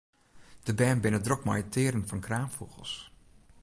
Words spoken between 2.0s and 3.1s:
fan kraanfûgels.